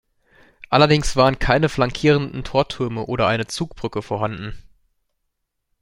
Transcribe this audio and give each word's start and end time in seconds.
Allerdings 0.71 1.15
waren 1.15 1.37
keine 1.37 1.69
flankierenden 1.69 2.43
Tortürme 2.43 3.05
oder 3.05 3.27
eine 3.27 3.45
Zugbrücke 3.45 4.01
vorhanden. 4.01 4.57